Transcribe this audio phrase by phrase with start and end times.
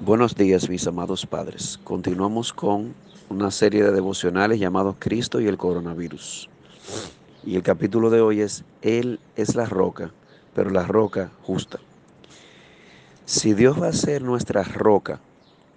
[0.00, 1.80] Buenos días, mis amados padres.
[1.82, 2.94] Continuamos con
[3.28, 6.48] una serie de devocionales llamados Cristo y el coronavirus.
[7.44, 10.12] Y el capítulo de hoy es Él es la roca,
[10.54, 11.80] pero la roca justa.
[13.24, 15.18] Si Dios va a ser nuestra roca,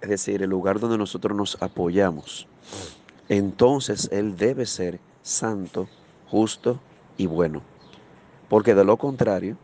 [0.00, 2.46] es decir, el lugar donde nosotros nos apoyamos,
[3.28, 5.88] entonces Él debe ser santo,
[6.28, 6.78] justo
[7.18, 7.60] y bueno.
[8.48, 9.56] Porque de lo contrario,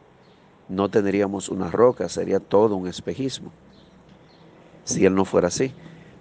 [0.69, 3.53] no tendríamos una roca, sería todo un espejismo
[4.89, 5.73] si Él no fuera así.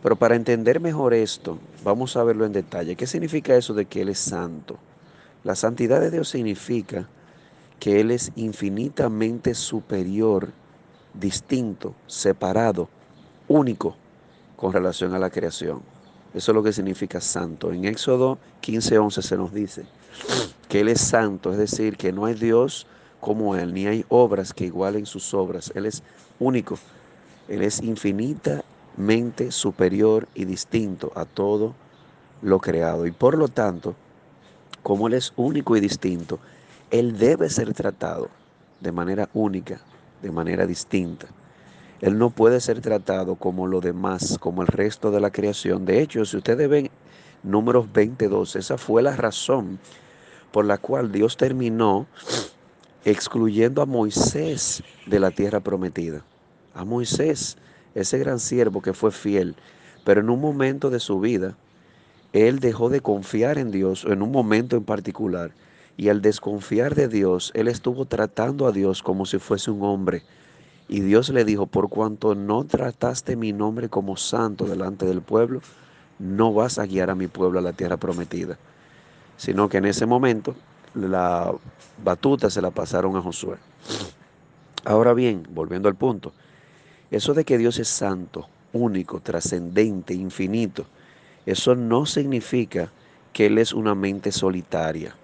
[0.04, 2.96] Pero para entender mejor esto, vamos a verlo en detalle.
[2.96, 4.78] ¿Qué significa eso de que Él es santo?
[5.44, 7.08] La santidad de Dios significa
[7.80, 10.50] que Él es infinitamente superior,
[11.14, 12.90] distinto, separado,
[13.48, 13.96] único
[14.56, 15.82] con relación a la creación.
[16.34, 17.72] Eso es lo que significa santo.
[17.72, 19.86] En Éxodo 15:11 se nos dice
[20.68, 22.86] que Él es santo, es decir, que no hay Dios
[23.22, 25.72] como Él, ni hay obras que igualen sus obras.
[25.74, 26.04] Él es
[26.40, 26.78] único.
[27.48, 31.76] Él es infinitamente superior y distinto a todo
[32.42, 33.06] lo creado.
[33.06, 33.96] Y por lo tanto,
[34.84, 36.40] como Él es único y distinto,
[36.92, 38.30] Él debe ser tratado
[38.82, 39.80] de manera única,
[40.22, 41.28] de manera distinta.
[42.02, 45.86] Él no puede ser tratado como lo demás, como el resto de la creación.
[45.86, 46.92] De hecho, si ustedes ven
[47.44, 49.80] números 22, esa fue la razón
[50.52, 52.08] por la cual Dios terminó
[53.04, 56.24] excluyendo a Moisés de la tierra prometida
[56.78, 57.58] a Moisés,
[57.96, 59.56] ese gran siervo que fue fiel,
[60.06, 61.58] pero en un momento de su vida,
[62.34, 65.52] él dejó de confiar en Dios, en un momento en particular,
[65.98, 70.22] y al desconfiar de Dios, él estuvo tratando a Dios como si fuese un hombre.
[70.88, 75.62] Y Dios le dijo, por cuanto no trataste mi nombre como santo delante del pueblo,
[76.20, 78.60] no vas a guiar a mi pueblo a la tierra prometida.
[79.38, 80.56] Sino que en ese momento
[80.94, 81.52] la
[82.04, 83.58] batuta se la pasaron a Josué.
[84.86, 86.32] Ahora bien, volviendo al punto,
[87.12, 90.86] eso de que Dios es santo, único, trascendente, infinito,
[91.46, 92.92] eso no significa
[93.32, 95.16] que Él es una mente solitaria.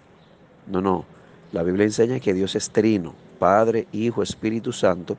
[0.68, 1.06] No, no.
[1.52, 5.18] La Biblia enseña que Dios es trino, Padre, Hijo, Espíritu Santo,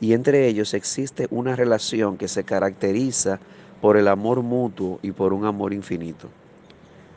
[0.00, 3.38] y entre ellos existe una relación que se caracteriza
[3.80, 6.28] por el amor mutuo y por un amor infinito.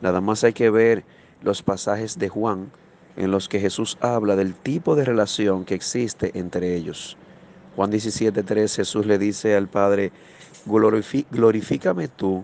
[0.02, 1.03] Nada más hay que ver
[1.41, 2.72] los pasajes de Juan
[3.16, 7.18] en los que Jesús habla del tipo de relación que existe entre ellos.
[7.75, 10.11] Juan 17, 3, Jesús le dice al Padre,
[11.31, 12.44] glorifícame tú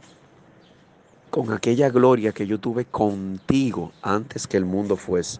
[1.29, 5.39] con aquella gloria que yo tuve contigo antes que el mundo fuese.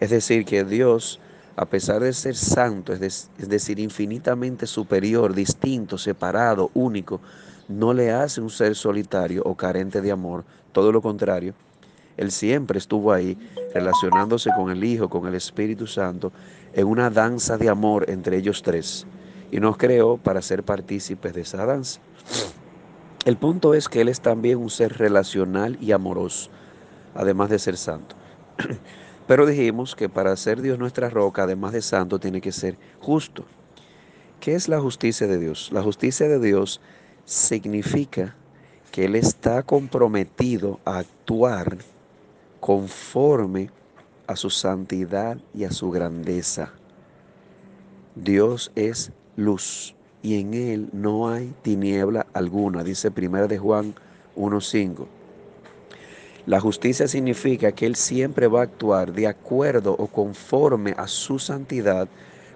[0.00, 1.20] Es decir, que Dios,
[1.56, 7.20] a pesar de ser santo, es, decir, infinitamente superior, distinto, separado, único,
[7.68, 11.54] no le hace un ser solitario o carente de amor, todo lo contrario.
[12.16, 13.36] Él siempre estuvo ahí
[13.74, 16.32] relacionándose con el Hijo, con el Espíritu Santo,
[16.74, 19.06] en una danza de amor entre ellos tres
[19.50, 22.00] y nos creó para ser partícipes de esa danza.
[23.24, 26.50] El punto es que Él es también un ser relacional y amoroso,
[27.14, 28.16] además de ser santo.
[29.26, 33.44] Pero dijimos que para ser Dios nuestra roca, además de santo, tiene que ser justo.
[34.40, 35.70] ¿Qué es la justicia de Dios?
[35.72, 36.80] La justicia de Dios
[37.26, 38.34] significa
[38.90, 41.76] que Él está comprometido a actuar
[42.60, 43.70] conforme
[44.26, 46.72] a su santidad y a su grandeza.
[48.14, 53.94] Dios es luz y en él no hay tiniebla alguna, dice primera de Juan
[54.36, 55.06] 1.5.
[56.46, 61.38] La justicia significa que Él siempre va a actuar de acuerdo o conforme a su
[61.38, 62.08] santidad,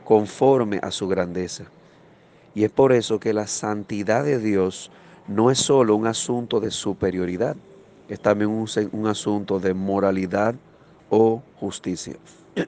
[0.04, 1.64] conforme a su grandeza.
[2.54, 4.90] Y es por eso que la santidad de Dios
[5.28, 7.56] no es solo un asunto de superioridad,
[8.08, 10.54] es también un, un asunto de moralidad
[11.10, 12.16] o justicia.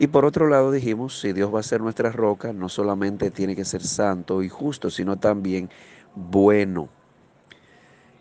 [0.00, 3.56] Y por otro lado dijimos, si Dios va a ser nuestra roca, no solamente tiene
[3.56, 5.70] que ser santo y justo, sino también
[6.14, 6.88] bueno.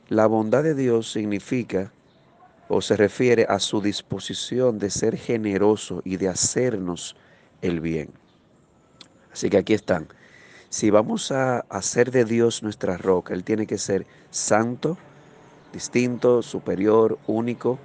[0.09, 1.91] La bondad de Dios significa
[2.67, 7.15] o se refiere a su disposición de ser generoso y de hacernos
[7.61, 8.09] el bien.
[9.31, 10.07] Así que aquí están.
[10.69, 14.97] Si vamos a hacer de Dios nuestra roca, Él tiene que ser santo,
[15.73, 17.79] distinto, superior, único.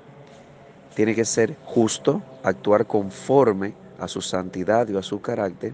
[0.94, 5.73] Tiene que ser justo, actuar conforme a su santidad y a su carácter,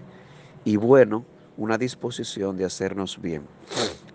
[0.63, 1.25] y bueno,
[1.57, 3.43] una disposición de hacernos bien.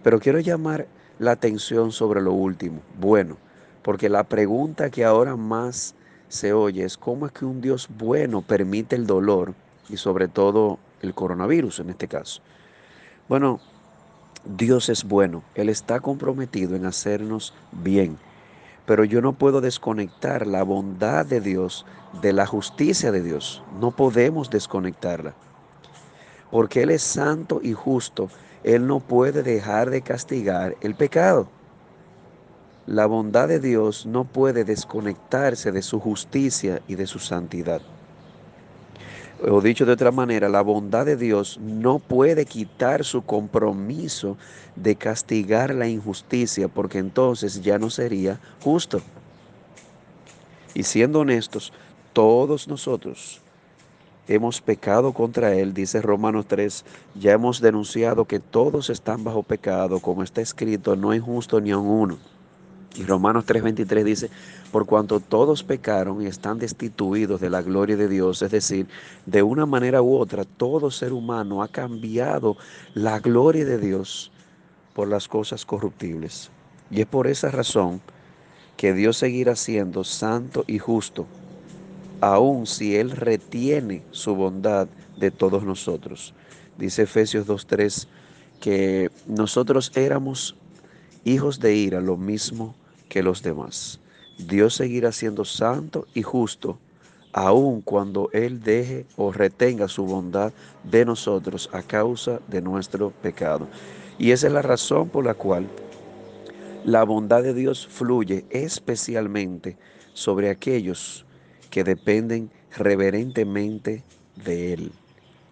[0.03, 0.87] Pero quiero llamar
[1.19, 3.37] la atención sobre lo último, bueno,
[3.83, 5.95] porque la pregunta que ahora más
[6.29, 9.55] se oye es cómo es que un Dios bueno permite el dolor
[9.89, 12.41] y sobre todo el coronavirus en este caso.
[13.29, 13.61] Bueno,
[14.45, 18.19] Dios es bueno, Él está comprometido en hacernos bien
[18.87, 21.87] pero yo no puedo desconectar la bondad de Dios
[22.21, 23.63] de la justicia de Dios.
[23.81, 25.35] No podemos desconectarla.
[26.51, 28.29] Porque Él es santo y justo
[28.63, 31.49] Él no puede dejar de castigar el pecado.
[32.87, 37.81] La bondad de Dios no puede desconectarse de su justicia y de su santidad.
[39.47, 44.39] O dicho de otra manera, la bondad de Dios no puede quitar su compromiso
[44.75, 49.03] de castigar la injusticia, porque entonces ya no sería justo.
[50.73, 51.75] Y siendo honestos,
[52.15, 53.43] todos nosotros
[54.29, 56.83] hemos pecado contra Él, dice Romanos 3,
[57.15, 61.71] ya hemos denunciado que todos están bajo pecado, como está escrito, no hay justo ni
[61.71, 62.34] aun uno.
[62.97, 64.31] Y Romanos 3:23 dice,
[64.71, 68.87] por cuanto todos pecaron y están destituidos de la gloria de Dios, es decir,
[69.27, 72.57] de una manera u otra, todo ser humano ha cambiado
[72.95, 74.31] la gloria de Dios
[74.95, 76.51] por las cosas corruptibles.
[76.91, 78.01] Y es por esa razón
[78.77, 81.27] que Dios seguirá siendo santo y justo,
[82.21, 84.87] aun si Él retiene su bondad
[85.17, 86.33] de todos nosotros.
[86.79, 88.07] Dice Efesios 2.3
[88.61, 90.57] que nosotros éramos
[91.25, 92.75] hijos de ira, lo mismo
[93.15, 94.01] que los demás.
[94.39, 96.81] Dios seguirá siendo santo y justo,
[97.33, 100.53] aun cuando Él deje o retenga su bondad
[100.83, 103.69] de nosotros a causa de nuestro pecado.
[104.19, 105.69] Y esa es la razón por la cual
[106.85, 109.77] la bondad de Dios fluye especialmente
[110.13, 111.25] sobre aquellos
[111.71, 114.03] que dependen reverentemente
[114.45, 114.91] de Él.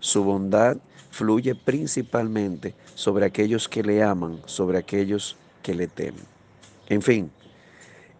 [0.00, 0.78] Su bondad
[1.12, 6.24] fluye principalmente sobre aquellos que le aman, sobre aquellos que le temen.
[6.88, 7.30] En fin,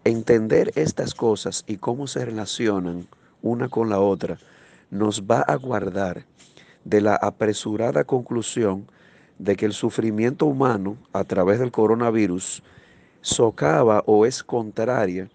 [0.03, 3.07] entender estas cosas y cómo se relacionan
[3.41, 4.37] una con la otra
[4.91, 6.25] nos va a guardar
[6.83, 8.87] de la apresurada conclusión
[9.39, 12.63] de que el sufrimiento humano a través del coronavirus
[13.21, 15.29] socava o es contraria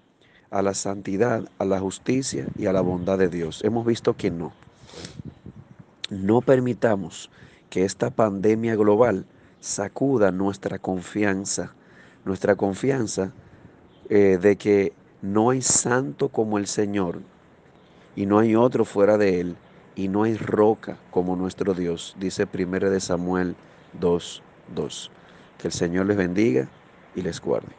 [0.50, 3.62] a la santidad, a la justicia y a la bondad de Dios.
[3.64, 4.52] Hemos visto que no.
[6.10, 7.30] No permitamos
[7.68, 9.26] que esta pandemia global
[9.60, 11.74] sacuda nuestra confianza,
[12.24, 13.32] nuestra confianza
[14.08, 17.20] eh, de que no hay santo como el Señor
[18.16, 19.56] y no hay otro fuera de él
[19.96, 23.56] y no hay roca como nuestro Dios, dice 1 de Samuel
[24.00, 25.10] 2.2.
[25.58, 26.68] Que el Señor les bendiga
[27.16, 27.72] y les guarde.